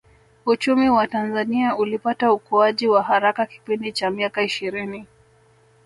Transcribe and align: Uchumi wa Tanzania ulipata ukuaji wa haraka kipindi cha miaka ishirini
Uchumi 0.45 0.89
wa 0.89 1.07
Tanzania 1.07 1.75
ulipata 1.75 2.33
ukuaji 2.33 2.87
wa 2.87 3.03
haraka 3.03 3.45
kipindi 3.45 3.91
cha 3.91 4.11
miaka 4.11 4.43
ishirini 4.43 5.07